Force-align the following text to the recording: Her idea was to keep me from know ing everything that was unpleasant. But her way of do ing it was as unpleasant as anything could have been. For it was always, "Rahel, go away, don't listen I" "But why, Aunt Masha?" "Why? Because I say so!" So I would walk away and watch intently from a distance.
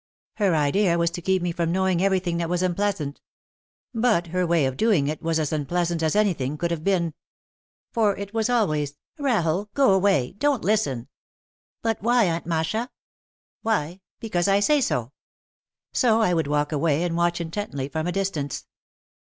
Her 0.37 0.55
idea 0.55 0.97
was 0.97 1.11
to 1.11 1.21
keep 1.21 1.43
me 1.43 1.51
from 1.51 1.71
know 1.71 1.87
ing 1.87 2.01
everything 2.01 2.37
that 2.37 2.49
was 2.49 2.63
unpleasant. 2.63 3.21
But 3.93 4.25
her 4.33 4.47
way 4.47 4.65
of 4.65 4.75
do 4.75 4.91
ing 4.91 5.07
it 5.07 5.21
was 5.21 5.37
as 5.37 5.53
unpleasant 5.53 6.01
as 6.01 6.15
anything 6.15 6.57
could 6.57 6.71
have 6.71 6.83
been. 6.83 7.13
For 7.91 8.15
it 8.17 8.33
was 8.33 8.49
always, 8.49 8.97
"Rahel, 9.19 9.69
go 9.75 9.93
away, 9.93 10.31
don't 10.39 10.65
listen 10.65 11.01
I" 11.01 11.05
"But 11.83 12.01
why, 12.01 12.23
Aunt 12.25 12.47
Masha?" 12.47 12.89
"Why? 13.61 14.01
Because 14.19 14.47
I 14.47 14.59
say 14.59 14.81
so!" 14.81 15.11
So 15.93 16.19
I 16.21 16.33
would 16.33 16.47
walk 16.47 16.71
away 16.71 17.03
and 17.03 17.15
watch 17.15 17.39
intently 17.39 17.87
from 17.87 18.07
a 18.07 18.11
distance. 18.11 18.65